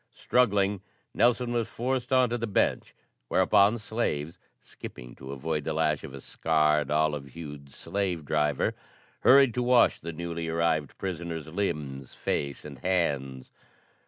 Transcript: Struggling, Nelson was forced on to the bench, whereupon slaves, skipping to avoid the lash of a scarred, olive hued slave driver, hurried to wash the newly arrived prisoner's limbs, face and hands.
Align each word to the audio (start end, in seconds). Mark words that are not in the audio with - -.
Struggling, 0.15 0.81
Nelson 1.13 1.53
was 1.53 1.67
forced 1.67 2.11
on 2.11 2.31
to 2.31 2.37
the 2.39 2.47
bench, 2.47 2.95
whereupon 3.27 3.77
slaves, 3.77 4.39
skipping 4.59 5.13
to 5.13 5.31
avoid 5.31 5.63
the 5.63 5.73
lash 5.73 6.03
of 6.03 6.11
a 6.15 6.19
scarred, 6.19 6.89
olive 6.89 7.27
hued 7.35 7.69
slave 7.71 8.25
driver, 8.25 8.73
hurried 9.19 9.53
to 9.53 9.61
wash 9.61 9.99
the 9.99 10.11
newly 10.11 10.47
arrived 10.47 10.97
prisoner's 10.97 11.47
limbs, 11.49 12.15
face 12.15 12.65
and 12.65 12.79
hands. 12.79 13.51